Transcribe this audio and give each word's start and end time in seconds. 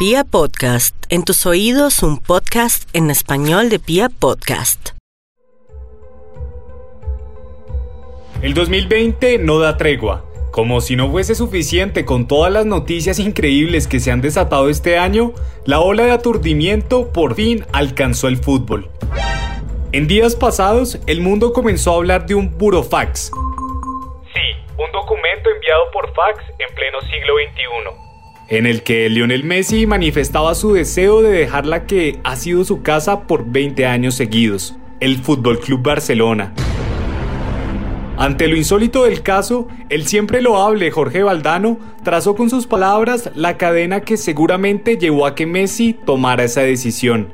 Pia 0.00 0.24
Podcast, 0.24 0.96
en 1.10 1.24
tus 1.24 1.44
oídos 1.44 2.02
un 2.02 2.16
podcast 2.16 2.88
en 2.96 3.10
español 3.10 3.68
de 3.68 3.78
Pia 3.78 4.08
Podcast. 4.08 4.92
El 8.40 8.54
2020 8.54 9.36
no 9.40 9.58
da 9.58 9.76
tregua. 9.76 10.24
Como 10.52 10.80
si 10.80 10.96
no 10.96 11.10
fuese 11.10 11.34
suficiente 11.34 12.06
con 12.06 12.26
todas 12.26 12.50
las 12.50 12.64
noticias 12.64 13.18
increíbles 13.18 13.86
que 13.86 14.00
se 14.00 14.10
han 14.10 14.22
desatado 14.22 14.70
este 14.70 14.96
año, 14.96 15.34
la 15.66 15.80
ola 15.80 16.04
de 16.04 16.12
aturdimiento 16.12 17.12
por 17.12 17.34
fin 17.34 17.66
alcanzó 17.74 18.28
el 18.28 18.38
fútbol. 18.38 18.88
En 19.92 20.06
días 20.06 20.34
pasados, 20.34 20.98
el 21.06 21.20
mundo 21.20 21.52
comenzó 21.52 21.92
a 21.92 21.96
hablar 21.96 22.24
de 22.24 22.36
un 22.36 22.56
burofax. 22.56 23.32
Sí, 24.32 24.72
un 24.78 24.92
documento 24.92 25.50
enviado 25.50 25.90
por 25.92 26.10
fax 26.14 26.42
en 26.58 26.74
pleno 26.74 27.02
siglo 27.02 27.34
XXI 27.34 28.09
en 28.50 28.66
el 28.66 28.82
que 28.82 29.08
Lionel 29.08 29.44
Messi 29.44 29.86
manifestaba 29.86 30.56
su 30.56 30.72
deseo 30.72 31.22
de 31.22 31.30
dejar 31.30 31.66
la 31.66 31.86
que 31.86 32.18
ha 32.24 32.34
sido 32.34 32.64
su 32.64 32.82
casa 32.82 33.22
por 33.28 33.46
20 33.46 33.86
años 33.86 34.16
seguidos, 34.16 34.74
el 34.98 35.18
Fútbol 35.18 35.60
Club 35.60 35.82
Barcelona. 35.82 36.52
Ante 38.18 38.48
lo 38.48 38.56
insólito 38.56 39.04
del 39.04 39.22
caso, 39.22 39.68
el 39.88 40.06
siempre 40.06 40.42
loable 40.42 40.90
Jorge 40.90 41.22
Valdano 41.22 41.78
trazó 42.02 42.34
con 42.34 42.50
sus 42.50 42.66
palabras 42.66 43.30
la 43.36 43.56
cadena 43.56 44.00
que 44.00 44.16
seguramente 44.16 44.98
llevó 44.98 45.26
a 45.26 45.36
que 45.36 45.46
Messi 45.46 45.94
tomara 45.94 46.42
esa 46.42 46.62
decisión. 46.62 47.28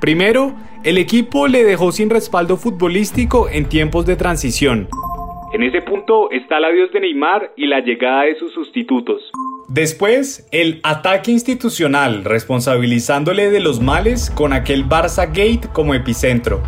Primero, 0.00 0.54
el 0.84 0.96
equipo 0.96 1.48
le 1.48 1.64
dejó 1.64 1.90
sin 1.90 2.08
respaldo 2.08 2.56
futbolístico 2.56 3.48
en 3.48 3.68
tiempos 3.68 4.06
de 4.06 4.14
transición. 4.14 4.88
En 5.52 5.62
ese 5.62 5.82
punto 5.82 6.30
está 6.30 6.56
el 6.56 6.64
adiós 6.64 6.90
de 6.92 7.00
Neymar 7.00 7.52
y 7.56 7.66
la 7.66 7.80
llegada 7.80 8.22
de 8.22 8.36
sus 8.36 8.54
sustitutos. 8.54 9.20
Después, 9.68 10.48
el 10.50 10.80
ataque 10.82 11.30
institucional, 11.30 12.24
responsabilizándole 12.24 13.50
de 13.50 13.60
los 13.60 13.78
males 13.78 14.30
con 14.30 14.54
aquel 14.54 14.86
Barça 14.88 15.26
Gate 15.26 15.68
como 15.70 15.92
epicentro. 15.92 16.62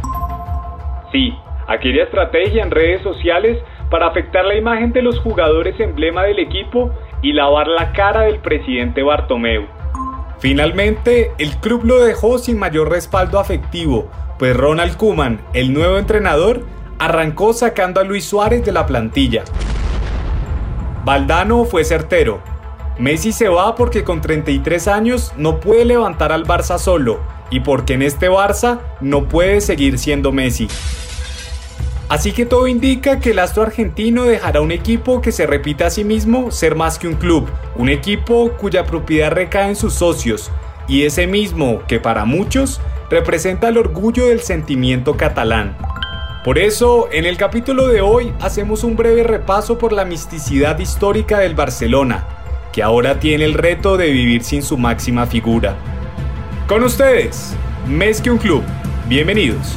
Sí, 1.12 1.33
aquella 1.67 2.05
estrategia 2.05 2.62
en 2.62 2.70
redes 2.70 3.03
sociales 3.03 3.59
para 3.91 4.09
afectar 4.09 4.44
la 4.44 4.55
imagen 4.55 4.92
de 4.92 5.00
los 5.00 5.19
jugadores 5.20 5.81
emblema 5.81 6.25
del 6.25 6.41
equipo 6.41 6.91
y 7.22 7.33
lavar 7.33 7.69
la 7.69 7.91
cara 7.92 8.22
del 8.22 8.41
presidente 8.41 9.03
Bartomeu. 9.03 9.64
Finalmente, 10.41 11.31
el 11.39 11.56
club 11.56 11.87
lo 11.87 12.05
dejó 12.05 12.37
sin 12.37 12.59
mayor 12.59 12.91
respaldo 12.91 13.39
afectivo, 13.39 14.11
pues 14.39 14.55
Ronald 14.55 14.98
Kuman, 14.98 15.41
el 15.55 15.72
nuevo 15.72 15.97
entrenador, 15.97 16.66
arrancó 16.98 17.53
sacando 17.53 18.00
a 18.00 18.05
Luis 18.05 18.25
Suárez 18.25 18.64
de 18.64 18.73
la 18.73 18.87
plantilla. 18.87 19.45
Valdano 21.05 21.64
fue 21.64 21.84
certero, 21.84 22.41
Messi 22.98 23.33
se 23.33 23.48
va 23.48 23.75
porque 23.75 24.05
con 24.05 24.20
33 24.20 24.87
años 24.87 25.33
no 25.37 25.59
puede 25.59 25.84
levantar 25.84 26.31
al 26.31 26.45
Barça 26.45 26.78
solo 26.78 27.19
y 27.50 27.61
porque 27.61 27.95
en 27.95 28.03
este 28.03 28.31
Barça 28.31 28.81
no 29.00 29.28
puede 29.28 29.61
seguir 29.61 29.98
siendo 29.98 30.31
Messi. 30.31 30.69
Así 32.09 32.33
que 32.33 32.47
todo 32.47 32.69
indica 32.69 33.19
que 33.19 33.33
el 33.33 33.41
astro 33.41 33.65
argentino 33.65 34.25
dejará 34.25 34.61
un 34.61 34.70
equipo 34.70 35.20
que 35.20 35.33
se 35.33 35.47
repita 35.47 35.87
a 35.87 35.91
sí 35.91 36.05
mismo 36.05 36.53
ser 36.53 36.77
más 36.77 36.98
que 36.98 37.09
un 37.09 37.15
club, 37.15 37.48
un 37.75 37.89
equipo 37.89 38.53
cuya 38.53 38.84
propiedad 38.84 39.33
recae 39.33 39.70
en 39.70 39.77
sus 39.77 39.95
socios, 39.95 40.53
y 40.87 41.03
ese 41.03 41.27
mismo 41.27 41.83
que 41.89 41.98
para 41.98 42.25
muchos 42.25 42.81
representa 43.11 43.69
el 43.69 43.78
orgullo 43.78 44.27
del 44.27 44.41
sentimiento 44.41 45.17
catalán. 45.17 45.77
Por 46.45 46.59
eso, 46.59 47.09
en 47.11 47.25
el 47.25 47.39
capítulo 47.39 47.89
de 47.89 48.03
hoy 48.03 48.34
hacemos 48.39 48.84
un 48.84 48.97
breve 48.97 49.23
repaso 49.23 49.78
por 49.78 49.95
la 49.95 50.05
misticidad 50.05 50.78
histórica 50.78 51.39
del 51.39 51.55
Barcelona, 51.55 52.27
que 52.70 52.83
ahora 52.83 53.19
tiene 53.19 53.47
el 53.47 53.55
reto 53.55 53.97
de 53.97 54.11
vivir 54.11 54.45
sin 54.45 54.62
su 54.62 54.77
máxima 54.77 55.27
figura. 55.27 55.75
Con 56.69 56.84
ustedes, 56.84 57.56
Mes 57.89 58.20
que 58.20 58.31
un 58.31 58.37
Club. 58.37 58.62
Bienvenidos. 59.09 59.75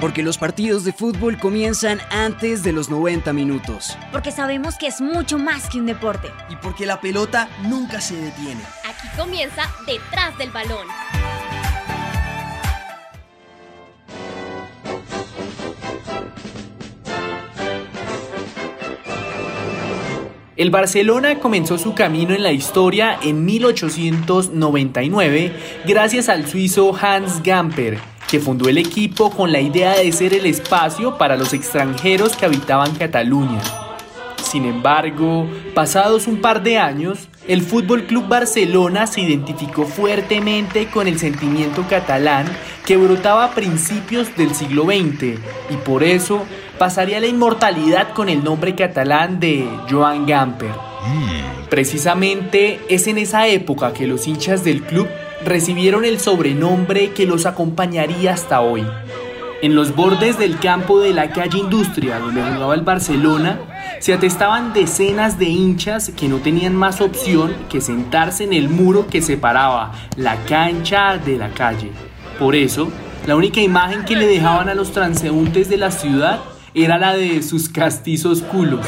Porque 0.00 0.24
los 0.24 0.36
partidos 0.36 0.82
de 0.82 0.92
fútbol 0.92 1.38
comienzan 1.38 2.00
antes 2.10 2.64
de 2.64 2.72
los 2.72 2.90
90 2.90 3.32
minutos. 3.32 3.96
Porque 4.10 4.32
sabemos 4.32 4.76
que 4.76 4.88
es 4.88 5.00
mucho 5.00 5.38
más 5.38 5.68
que 5.68 5.78
un 5.78 5.86
deporte. 5.86 6.26
Y 6.48 6.56
porque 6.56 6.86
la 6.86 7.00
pelota 7.00 7.48
nunca 7.62 8.00
se 8.00 8.16
detiene. 8.16 8.62
Aquí 8.84 9.06
comienza 9.16 9.62
Detrás 9.86 10.36
del 10.38 10.50
Balón. 10.50 10.88
El 20.60 20.70
Barcelona 20.70 21.38
comenzó 21.38 21.78
su 21.78 21.94
camino 21.94 22.34
en 22.34 22.42
la 22.42 22.52
historia 22.52 23.18
en 23.22 23.46
1899 23.46 25.52
gracias 25.86 26.28
al 26.28 26.46
suizo 26.46 26.94
Hans 27.00 27.42
Gamper, 27.42 27.96
que 28.30 28.40
fundó 28.40 28.68
el 28.68 28.76
equipo 28.76 29.30
con 29.30 29.52
la 29.52 29.62
idea 29.62 29.94
de 29.94 30.12
ser 30.12 30.34
el 30.34 30.44
espacio 30.44 31.16
para 31.16 31.38
los 31.38 31.54
extranjeros 31.54 32.36
que 32.36 32.44
habitaban 32.44 32.94
Cataluña. 32.94 33.62
Sin 34.42 34.66
embargo, 34.66 35.48
pasados 35.74 36.26
un 36.26 36.42
par 36.42 36.62
de 36.62 36.76
años, 36.76 37.30
el 37.48 37.62
Fútbol 37.62 38.04
Club 38.04 38.28
Barcelona 38.28 39.06
se 39.06 39.22
identificó 39.22 39.86
fuertemente 39.86 40.88
con 40.88 41.08
el 41.08 41.18
sentimiento 41.18 41.86
catalán 41.88 42.44
que 42.84 42.98
brotaba 42.98 43.46
a 43.46 43.54
principios 43.54 44.36
del 44.36 44.54
siglo 44.54 44.84
XX 44.84 45.38
y 45.70 45.76
por 45.86 46.02
eso 46.02 46.44
pasaría 46.80 47.20
la 47.20 47.26
inmortalidad 47.26 48.14
con 48.14 48.30
el 48.30 48.42
nombre 48.42 48.74
catalán 48.74 49.38
de 49.38 49.68
Joan 49.90 50.24
Gamper. 50.24 50.70
Mm. 50.70 51.68
Precisamente 51.68 52.80
es 52.88 53.06
en 53.06 53.18
esa 53.18 53.48
época 53.48 53.92
que 53.92 54.06
los 54.06 54.26
hinchas 54.26 54.64
del 54.64 54.80
club 54.84 55.06
recibieron 55.44 56.06
el 56.06 56.18
sobrenombre 56.18 57.10
que 57.10 57.26
los 57.26 57.44
acompañaría 57.44 58.32
hasta 58.32 58.62
hoy. 58.62 58.82
En 59.60 59.74
los 59.74 59.94
bordes 59.94 60.38
del 60.38 60.58
campo 60.58 61.00
de 61.00 61.12
la 61.12 61.32
calle 61.32 61.58
Industria, 61.58 62.18
donde 62.18 62.42
jugaba 62.42 62.74
el 62.74 62.80
Barcelona, 62.80 63.58
se 63.98 64.14
atestaban 64.14 64.72
decenas 64.72 65.38
de 65.38 65.50
hinchas 65.50 66.10
que 66.16 66.28
no 66.28 66.38
tenían 66.38 66.74
más 66.74 67.02
opción 67.02 67.54
que 67.68 67.82
sentarse 67.82 68.44
en 68.44 68.54
el 68.54 68.70
muro 68.70 69.06
que 69.06 69.20
separaba 69.20 69.92
la 70.16 70.36
cancha 70.46 71.18
de 71.18 71.36
la 71.36 71.50
calle. 71.50 71.90
Por 72.38 72.56
eso, 72.56 72.90
la 73.26 73.36
única 73.36 73.60
imagen 73.60 74.06
que 74.06 74.16
le 74.16 74.26
dejaban 74.26 74.70
a 74.70 74.74
los 74.74 74.92
transeúntes 74.92 75.68
de 75.68 75.76
la 75.76 75.90
ciudad 75.90 76.40
era 76.74 76.98
la 76.98 77.16
de 77.16 77.42
sus 77.42 77.68
castizos 77.68 78.42
culos, 78.42 78.86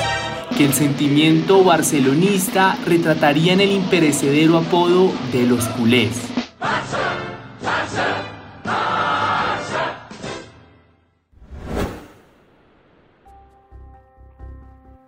que 0.56 0.64
el 0.64 0.72
sentimiento 0.72 1.64
barcelonista 1.64 2.76
retrataría 2.86 3.52
en 3.52 3.60
el 3.60 3.72
imperecedero 3.72 4.58
apodo 4.58 5.12
de 5.32 5.46
los 5.46 5.66
culés. 5.68 6.28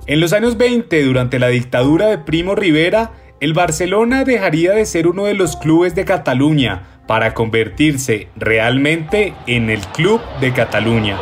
En 0.07 0.21
los 0.21 0.35
años 0.35 0.59
20, 0.59 1.03
durante 1.03 1.39
la 1.39 1.49
dictadura 1.49 2.09
de 2.09 2.19
Primo 2.19 2.55
Rivera, 2.55 3.13
el 3.41 3.55
Barcelona 3.55 4.25
dejaría 4.25 4.73
de 4.73 4.85
ser 4.85 5.07
uno 5.07 5.25
de 5.25 5.35
los 5.35 5.57
clubes 5.57 5.95
de 5.95 6.05
Cataluña 6.05 7.01
para 7.07 7.33
convertirse 7.35 8.29
realmente 8.37 9.35
en 9.47 9.71
el 9.71 9.81
Club 9.81 10.21
de 10.41 10.53
Cataluña. 10.53 11.19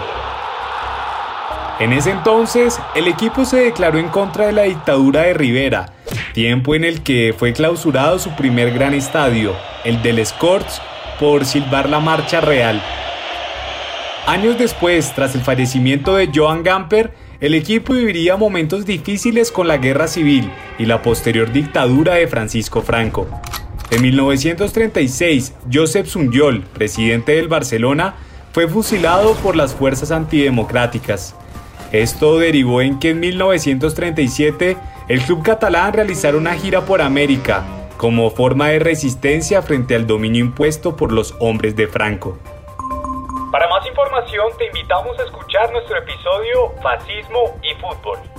En 1.82 1.92
ese 1.92 2.12
entonces, 2.12 2.78
el 2.94 3.08
equipo 3.08 3.44
se 3.44 3.56
declaró 3.56 3.98
en 3.98 4.08
contra 4.08 4.46
de 4.46 4.52
la 4.52 4.62
dictadura 4.62 5.22
de 5.22 5.34
Rivera, 5.34 5.92
tiempo 6.32 6.76
en 6.76 6.84
el 6.84 7.02
que 7.02 7.34
fue 7.36 7.52
clausurado 7.52 8.20
su 8.20 8.30
primer 8.36 8.72
gran 8.72 8.94
estadio, 8.94 9.56
el 9.82 10.00
del 10.00 10.20
Escorts, 10.20 10.80
por 11.18 11.44
silbar 11.44 11.88
la 11.88 11.98
marcha 11.98 12.40
real. 12.40 12.80
Años 14.28 14.56
después, 14.58 15.12
tras 15.16 15.34
el 15.34 15.40
fallecimiento 15.40 16.14
de 16.14 16.30
Joan 16.32 16.62
Gamper, 16.62 17.14
el 17.40 17.52
equipo 17.56 17.94
viviría 17.94 18.36
momentos 18.36 18.86
difíciles 18.86 19.50
con 19.50 19.66
la 19.66 19.78
guerra 19.78 20.06
civil 20.06 20.52
y 20.78 20.86
la 20.86 21.02
posterior 21.02 21.50
dictadura 21.50 22.14
de 22.14 22.28
Francisco 22.28 22.82
Franco. 22.82 23.26
En 23.90 24.02
1936, 24.02 25.52
Josep 25.72 26.06
Sunyol, 26.06 26.60
presidente 26.62 27.32
del 27.32 27.48
Barcelona, 27.48 28.14
fue 28.52 28.68
fusilado 28.68 29.34
por 29.34 29.56
las 29.56 29.74
fuerzas 29.74 30.12
antidemocráticas. 30.12 31.34
Esto 31.92 32.38
derivó 32.38 32.80
en 32.80 32.98
que 32.98 33.10
en 33.10 33.20
1937 33.20 34.78
el 35.08 35.20
club 35.20 35.42
catalán 35.42 35.92
realizara 35.92 36.38
una 36.38 36.54
gira 36.54 36.86
por 36.86 37.02
América 37.02 37.64
como 37.98 38.30
forma 38.30 38.68
de 38.68 38.78
resistencia 38.78 39.60
frente 39.60 39.94
al 39.94 40.06
dominio 40.06 40.42
impuesto 40.42 40.96
por 40.96 41.12
los 41.12 41.34
hombres 41.38 41.76
de 41.76 41.86
Franco. 41.86 42.38
Para 43.52 43.68
más 43.68 43.86
información 43.86 44.46
te 44.56 44.66
invitamos 44.68 45.18
a 45.20 45.24
escuchar 45.24 45.70
nuestro 45.70 45.98
episodio 45.98 46.72
Fascismo 46.82 47.60
y 47.62 47.74
Fútbol. 47.78 48.31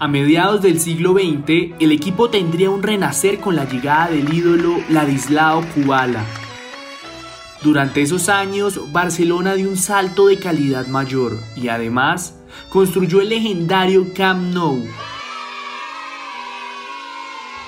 A 0.00 0.06
mediados 0.06 0.62
del 0.62 0.78
siglo 0.78 1.14
XX, 1.14 1.74
el 1.80 1.90
equipo 1.90 2.30
tendría 2.30 2.70
un 2.70 2.84
renacer 2.84 3.40
con 3.40 3.56
la 3.56 3.64
llegada 3.64 4.10
del 4.10 4.32
ídolo 4.32 4.76
Ladislao 4.90 5.64
Kubala. 5.74 6.24
Durante 7.64 8.02
esos 8.02 8.28
años, 8.28 8.92
Barcelona 8.92 9.54
dio 9.54 9.68
un 9.68 9.76
salto 9.76 10.28
de 10.28 10.38
calidad 10.38 10.86
mayor 10.86 11.36
y 11.56 11.66
además 11.66 12.38
construyó 12.68 13.20
el 13.20 13.30
legendario 13.30 14.14
Camp 14.14 14.54
Nou. 14.54 14.84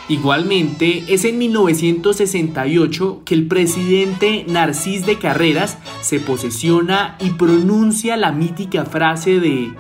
Igualmente, 0.09 1.05
es 1.09 1.25
en 1.25 1.39
1968 1.39 3.23
que 3.25 3.35
el 3.35 3.49
presidente 3.49 4.45
Narcís 4.49 5.05
de 5.05 5.19
Carreras 5.19 5.79
se 6.01 6.21
posesiona 6.21 7.17
y 7.19 7.31
pronuncia 7.31 8.17
la 8.17 8.31
mítica 8.31 8.85
frase 8.85 9.41
de 9.41 9.73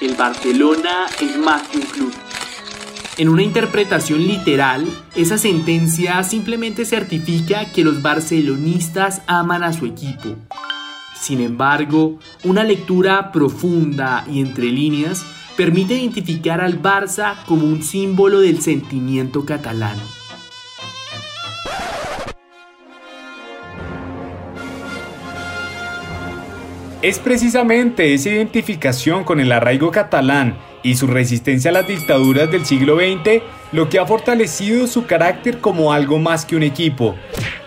El 0.00 0.14
Barcelona 0.16 1.06
es 1.20 1.38
más 1.38 1.68
que 1.68 1.78
un 1.78 1.84
club. 1.84 2.12
En 3.16 3.28
una 3.28 3.44
interpretación 3.44 4.26
literal, 4.26 4.86
esa 5.14 5.38
sentencia 5.38 6.22
simplemente 6.24 6.84
certifica 6.84 7.66
que 7.66 7.84
los 7.84 8.02
barcelonistas 8.02 9.22
aman 9.28 9.62
a 9.62 9.72
su 9.72 9.86
equipo. 9.86 10.34
Sin 11.14 11.40
embargo, 11.40 12.18
una 12.42 12.64
lectura 12.64 13.30
profunda 13.30 14.24
y 14.28 14.40
entre 14.40 14.66
líneas 14.66 15.24
permite 15.56 15.94
identificar 15.94 16.60
al 16.60 16.82
Barça 16.82 17.36
como 17.46 17.64
un 17.64 17.82
símbolo 17.84 18.40
del 18.40 18.60
sentimiento 18.60 19.44
catalán. 19.46 19.96
Es 27.04 27.18
precisamente 27.18 28.14
esa 28.14 28.30
identificación 28.30 29.24
con 29.24 29.38
el 29.38 29.52
arraigo 29.52 29.90
catalán 29.90 30.56
y 30.82 30.94
su 30.94 31.06
resistencia 31.06 31.70
a 31.70 31.74
las 31.74 31.86
dictaduras 31.86 32.50
del 32.50 32.64
siglo 32.64 32.96
XX 32.96 33.42
lo 33.72 33.90
que 33.90 33.98
ha 33.98 34.06
fortalecido 34.06 34.86
su 34.86 35.04
carácter 35.04 35.58
como 35.58 35.92
algo 35.92 36.18
más 36.18 36.46
que 36.46 36.56
un 36.56 36.62
equipo. 36.62 37.14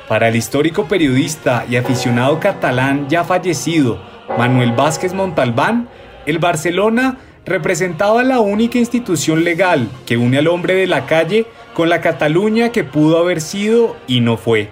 Para 0.07 0.29
el 0.29 0.35
histórico 0.35 0.87
periodista 0.87 1.67
y 1.69 1.75
aficionado 1.75 2.39
catalán 2.39 3.09
ya 3.09 3.23
fallecido, 3.23 4.01
Manuel 4.39 4.71
Vázquez 4.71 5.13
Montalbán, 5.13 5.87
el 6.25 6.39
Barcelona 6.39 7.19
representaba 7.45 8.23
la 8.23 8.39
única 8.39 8.79
institución 8.79 9.43
legal 9.43 9.87
que 10.07 10.17
une 10.17 10.39
al 10.39 10.47
hombre 10.47 10.73
de 10.73 10.87
la 10.87 11.05
calle 11.05 11.45
con 11.75 11.89
la 11.89 12.01
Cataluña 12.01 12.71
que 12.71 12.83
pudo 12.83 13.19
haber 13.19 13.39
sido 13.41 13.97
y 14.07 14.19
no 14.19 14.35
fue. 14.35 14.71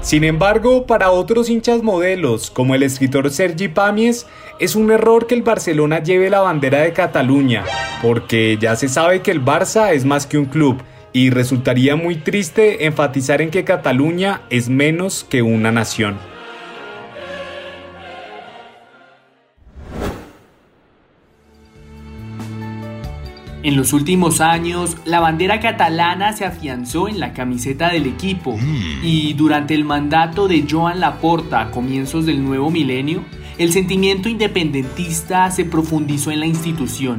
Sin 0.00 0.24
embargo, 0.24 0.86
para 0.86 1.10
otros 1.10 1.50
hinchas 1.50 1.82
modelos, 1.82 2.50
como 2.50 2.74
el 2.74 2.82
escritor 2.82 3.30
Sergi 3.30 3.68
Pamies, 3.68 4.26
es 4.60 4.76
un 4.76 4.90
error 4.90 5.26
que 5.26 5.34
el 5.34 5.42
Barcelona 5.42 6.02
lleve 6.02 6.30
la 6.30 6.40
bandera 6.40 6.82
de 6.82 6.92
Cataluña, 6.92 7.64
porque 8.00 8.56
ya 8.60 8.76
se 8.76 8.88
sabe 8.88 9.22
que 9.22 9.32
el 9.32 9.44
Barça 9.44 9.92
es 9.92 10.04
más 10.04 10.26
que 10.26 10.38
un 10.38 10.46
club, 10.46 10.82
y 11.12 11.30
resultaría 11.30 11.96
muy 11.96 12.16
triste 12.16 12.86
enfatizar 12.86 13.42
en 13.42 13.50
que 13.50 13.64
Cataluña 13.64 14.42
es 14.50 14.68
menos 14.68 15.26
que 15.28 15.42
una 15.42 15.72
nación. 15.72 16.16
En 23.64 23.76
los 23.76 23.92
últimos 23.92 24.40
años, 24.40 24.96
la 25.04 25.18
bandera 25.18 25.58
catalana 25.58 26.32
se 26.32 26.44
afianzó 26.44 27.08
en 27.08 27.18
la 27.18 27.32
camiseta 27.32 27.90
del 27.90 28.06
equipo 28.06 28.56
y 29.02 29.32
durante 29.32 29.74
el 29.74 29.84
mandato 29.84 30.46
de 30.46 30.64
Joan 30.68 31.00
Laporta 31.00 31.62
a 31.62 31.70
comienzos 31.72 32.24
del 32.24 32.44
nuevo 32.44 32.70
milenio, 32.70 33.24
el 33.58 33.72
sentimiento 33.72 34.28
independentista 34.28 35.50
se 35.50 35.64
profundizó 35.64 36.30
en 36.30 36.38
la 36.40 36.46
institución. 36.46 37.18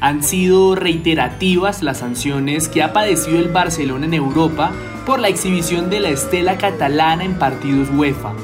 Han 0.00 0.22
sido 0.22 0.74
reiterativas 0.74 1.82
las 1.82 1.98
sanciones 1.98 2.68
que 2.68 2.82
ha 2.82 2.92
padecido 2.92 3.38
el 3.38 3.48
Barcelona 3.48 4.04
en 4.04 4.12
Europa 4.12 4.72
por 5.06 5.20
la 5.20 5.28
exhibición 5.28 5.88
de 5.88 6.00
la 6.00 6.10
estela 6.10 6.58
catalana 6.58 7.24
en 7.24 7.38
partidos 7.38 7.88
UEFA. 7.96 8.34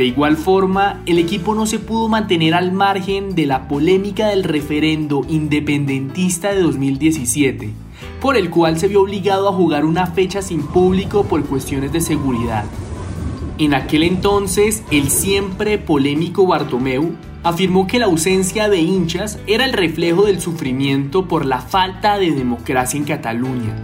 De 0.00 0.06
igual 0.06 0.38
forma, 0.38 1.02
el 1.04 1.18
equipo 1.18 1.54
no 1.54 1.66
se 1.66 1.78
pudo 1.78 2.08
mantener 2.08 2.54
al 2.54 2.72
margen 2.72 3.34
de 3.34 3.44
la 3.44 3.68
polémica 3.68 4.28
del 4.28 4.44
referendo 4.44 5.26
independentista 5.28 6.54
de 6.54 6.62
2017, 6.62 7.70
por 8.18 8.38
el 8.38 8.48
cual 8.48 8.78
se 8.78 8.88
vio 8.88 9.02
obligado 9.02 9.46
a 9.46 9.52
jugar 9.52 9.84
una 9.84 10.06
fecha 10.06 10.40
sin 10.40 10.62
público 10.62 11.24
por 11.24 11.44
cuestiones 11.44 11.92
de 11.92 12.00
seguridad. 12.00 12.64
En 13.58 13.74
aquel 13.74 14.04
entonces, 14.04 14.84
el 14.90 15.10
siempre 15.10 15.76
polémico 15.76 16.46
Bartomeu 16.46 17.12
afirmó 17.42 17.86
que 17.86 17.98
la 17.98 18.06
ausencia 18.06 18.70
de 18.70 18.78
hinchas 18.78 19.38
era 19.46 19.66
el 19.66 19.74
reflejo 19.74 20.24
del 20.24 20.40
sufrimiento 20.40 21.28
por 21.28 21.44
la 21.44 21.60
falta 21.60 22.16
de 22.16 22.30
democracia 22.30 22.96
en 22.96 23.04
Cataluña. 23.04 23.76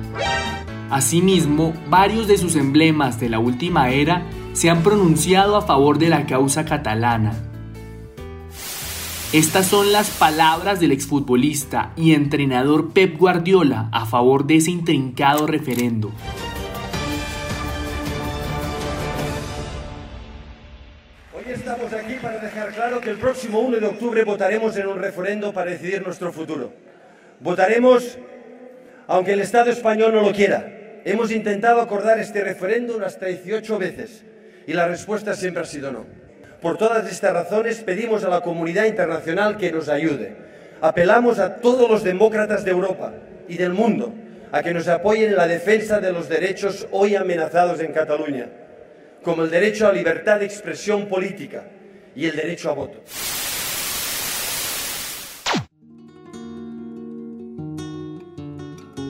Asimismo, 0.88 1.74
varios 1.90 2.26
de 2.26 2.38
sus 2.38 2.56
emblemas 2.56 3.20
de 3.20 3.28
la 3.28 3.38
última 3.38 3.90
era 3.90 4.24
se 4.56 4.70
han 4.70 4.82
pronunciado 4.82 5.55
a 5.56 5.67
favor 5.67 5.99
de 5.99 6.08
la 6.08 6.25
causa 6.25 6.64
catalana. 6.64 7.35
Estas 9.35 9.67
son 9.67 9.93
las 9.93 10.08
palabras 10.08 10.81
del 10.81 10.93
exfutbolista 10.93 11.93
y 11.94 12.14
entrenador 12.14 12.94
Pep 12.94 13.19
Guardiola 13.19 13.91
a 13.93 14.06
favor 14.06 14.47
de 14.47 14.56
ese 14.56 14.70
intrincado 14.70 15.47
referendo. 15.47 16.11
Hoy 21.35 21.44
estamos 21.52 21.93
aquí 21.93 22.14
para 22.23 22.38
dejar 22.38 22.73
claro 22.73 23.00
que 23.02 23.11
el 23.11 23.19
próximo 23.19 23.61
1 23.61 23.76
de 23.76 23.87
octubre 23.87 24.25
votaremos 24.25 24.75
en 24.79 24.87
un 24.87 24.99
referendo 24.99 25.52
para 25.52 25.73
decidir 25.73 26.02
nuestro 26.02 26.32
futuro. 26.32 26.73
Votaremos 27.41 28.17
aunque 29.06 29.35
el 29.35 29.41
Estado 29.41 29.70
español 29.70 30.14
no 30.14 30.23
lo 30.23 30.32
quiera. 30.32 30.73
Hemos 31.05 31.31
intentado 31.31 31.82
acordar 31.82 32.19
este 32.19 32.43
referéndum 32.43 33.02
hasta 33.02 33.26
18 33.26 33.79
veces 33.79 34.25
y 34.66 34.72
la 34.72 34.88
respuesta 34.88 35.34
siempre 35.34 35.62
ha 35.62 35.66
sido 35.66 35.92
no. 35.92 36.04
Por 36.60 36.78
todas 36.78 37.10
estas 37.10 37.32
razones 37.32 37.80
pedimos 37.80 38.24
a 38.24 38.28
la 38.28 38.40
comunidad 38.40 38.86
internacional 38.86 39.56
que 39.56 39.70
nos 39.70 39.88
ayude. 39.88 40.36
Apelamos 40.80 41.38
a 41.38 41.56
todos 41.56 41.88
los 41.88 42.02
demócratas 42.02 42.64
de 42.64 42.72
Europa 42.72 43.12
y 43.48 43.56
del 43.56 43.72
mundo 43.72 44.12
a 44.52 44.62
que 44.62 44.74
nos 44.74 44.88
apoyen 44.88 45.30
en 45.30 45.36
la 45.36 45.46
defensa 45.46 46.00
de 46.00 46.12
los 46.12 46.28
derechos 46.28 46.86
hoy 46.90 47.14
amenazados 47.14 47.80
en 47.80 47.92
Cataluña, 47.92 48.48
como 49.22 49.42
el 49.42 49.50
derecho 49.50 49.86
a 49.86 49.92
libertad 49.92 50.40
de 50.40 50.46
expresión 50.46 51.06
política 51.06 51.64
y 52.14 52.26
el 52.26 52.36
derecho 52.36 52.70
a 52.70 52.74
voto. 52.74 53.02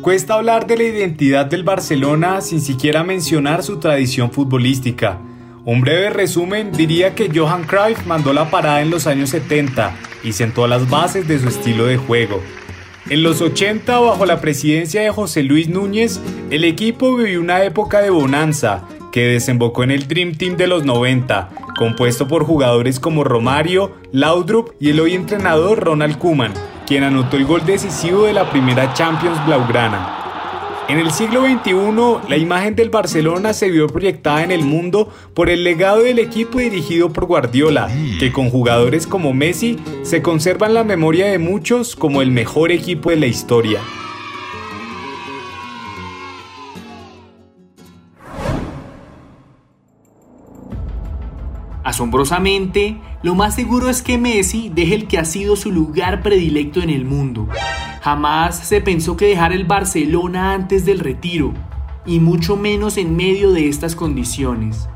Cuesta 0.03 0.35
hablar 0.35 0.67
de 0.69 0.77
la 0.77 0.85
identidad 0.85 1.47
del 1.47 1.65
Barcelona 1.65 2.41
sin 2.41 2.61
siquiera 2.61 3.03
mencionar 3.03 3.65
su 3.65 3.81
tradición 3.81 4.31
futbolística. 4.31 5.21
Un 5.67 5.81
breve 5.81 6.11
resumen 6.11 6.71
diría 6.71 7.17
que 7.17 7.29
Johan 7.35 7.65
Cruyff 7.65 8.07
mandó 8.07 8.33
la 8.33 8.53
parada 8.53 8.83
en 8.83 8.91
los 8.91 9.09
años 9.09 9.31
70 9.31 9.97
y 10.23 10.33
sentó 10.33 10.69
las 10.69 10.89
bases 10.89 11.27
de 11.27 11.41
su 11.41 11.49
estilo 11.49 11.87
de 11.87 11.97
juego. 11.97 12.41
En 13.11 13.25
los 13.25 13.43
80, 13.43 13.99
bajo 13.99 14.27
la 14.27 14.41
presidencia 14.41 15.03
de 15.03 15.11
José 15.11 15.43
Luis 15.43 15.69
Núñez, 15.69 16.21
el 16.51 16.63
equipo 16.63 17.17
vivió 17.17 17.41
una 17.41 17.65
época 17.65 18.01
de 18.01 18.11
bonanza 18.11 18.85
que 19.11 19.27
desembocó 19.27 19.83
en 19.83 19.91
el 19.91 20.07
Dream 20.07 20.37
Team 20.37 20.57
de 20.57 20.69
los 20.69 20.85
90, 20.85 21.51
compuesto 21.77 22.29
por 22.29 22.45
jugadores 22.45 23.01
como 23.01 23.25
Romario, 23.25 23.97
Laudrup 24.13 24.71
y 24.79 24.91
el 24.91 25.01
hoy 25.01 25.15
entrenador 25.15 25.83
Ronald 25.83 26.19
Koeman, 26.19 26.55
quien 26.87 27.03
anotó 27.03 27.39
el 27.39 27.45
gol 27.45 27.67
decisivo 27.67 28.27
de 28.27 28.35
la 28.35 28.49
primera 28.53 28.95
Champions 28.95 29.45
Blaugrana. 29.45 30.26
En 30.89 31.01
el 31.01 31.11
siglo 31.11 31.43
XXI, 31.43 32.29
la 32.29 32.37
imagen 32.37 32.77
del 32.77 32.91
Barcelona 32.91 33.53
se 33.53 33.71
vio 33.71 33.89
proyectada 33.89 34.45
en 34.45 34.53
el 34.53 34.65
mundo 34.65 35.13
por 35.35 35.51
el 35.51 35.65
legado 35.65 36.03
del 36.03 36.21
equipo 36.21 36.61
dirigido 36.61 37.13
por 37.13 37.27
Guardiola, 37.27 37.89
que 38.21 38.31
con 38.31 38.51
jugadores 38.51 39.09
como 39.09 39.33
Messi 39.33 39.81
se 40.05 40.23
conserva 40.23 40.69
en 40.69 40.75
la 40.75 40.85
memoria 40.85 41.27
de 41.27 41.41
muchos 41.41 41.97
como 41.97 42.23
el 42.23 42.31
mejor 42.31 42.71
equipo 42.71 43.11
de 43.11 43.17
la 43.17 43.27
historia. 43.27 43.81
Asombrosamente, 51.83 52.97
lo 53.25 53.35
más 53.35 53.57
seguro 53.57 53.91
es 53.91 54.03
que 54.03 54.19
Messi 54.19 54.71
deje 54.73 54.95
el 54.95 55.09
que 55.09 55.19
ha 55.19 55.25
sido 55.25 55.57
su 55.57 55.73
lugar 55.73 56.23
predilecto 56.23 56.81
en 56.81 56.91
el 56.91 57.05
mundo. 57.05 57.49
Jamás 58.07 58.69
se 58.69 58.81
pensó 58.81 59.17
que 59.17 59.27
dejar 59.27 59.53
el 59.53 59.65
Barcelona 59.65 60.53
antes 60.53 60.85
del 60.85 61.01
retiro, 61.01 61.53
y 62.05 62.21
mucho 62.21 62.57
menos 62.57 62.99
en 62.99 63.17
medio 63.17 63.51
de 63.51 63.69
estas 63.69 63.97
condiciones. 63.97 64.89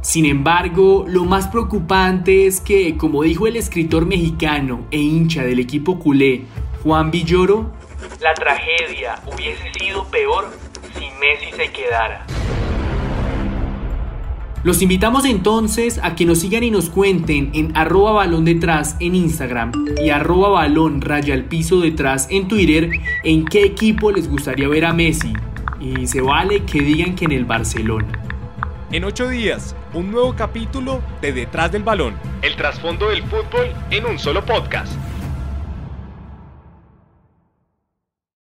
Sin 0.00 0.26
embargo, 0.26 1.04
lo 1.06 1.24
más 1.24 1.46
preocupante 1.46 2.48
es 2.48 2.60
que, 2.60 2.96
como 2.96 3.22
dijo 3.22 3.46
el 3.46 3.54
escritor 3.54 4.06
mexicano 4.06 4.88
e 4.90 4.98
hincha 4.98 5.44
del 5.44 5.60
equipo 5.60 6.00
culé, 6.00 6.46
Juan 6.82 7.12
Villoro, 7.12 7.70
la 8.20 8.34
tragedia 8.34 9.14
hubiese 9.32 9.72
sido 9.78 10.04
peor 10.06 10.50
si 10.98 11.04
Messi 11.20 11.52
se 11.56 11.70
quedara. 11.70 12.26
Los 14.68 14.82
invitamos 14.82 15.24
entonces 15.24 15.98
a 16.02 16.14
que 16.14 16.26
nos 16.26 16.40
sigan 16.40 16.62
y 16.62 16.70
nos 16.70 16.90
cuenten 16.90 17.50
en 17.54 17.74
arroba 17.74 18.12
balón 18.12 18.44
detrás 18.44 18.96
en 19.00 19.14
Instagram 19.14 19.72
y 19.98 20.10
arroba 20.10 20.50
balón 20.50 21.00
raya 21.00 21.32
al 21.32 21.44
piso 21.44 21.80
detrás 21.80 22.28
en 22.30 22.48
Twitter 22.48 22.90
en 23.24 23.46
qué 23.46 23.64
equipo 23.64 24.12
les 24.12 24.28
gustaría 24.28 24.68
ver 24.68 24.84
a 24.84 24.92
Messi. 24.92 25.32
Y 25.80 26.06
se 26.06 26.20
vale 26.20 26.64
que 26.64 26.82
digan 26.82 27.14
que 27.14 27.24
en 27.24 27.32
el 27.32 27.46
Barcelona. 27.46 28.08
En 28.92 29.04
ocho 29.04 29.26
días, 29.30 29.74
un 29.94 30.10
nuevo 30.10 30.36
capítulo 30.36 31.00
de 31.22 31.32
Detrás 31.32 31.72
del 31.72 31.82
Balón. 31.82 32.12
El 32.42 32.54
trasfondo 32.54 33.08
del 33.08 33.22
fútbol 33.22 33.72
en 33.90 34.04
un 34.04 34.18
solo 34.18 34.44
podcast. 34.44 34.92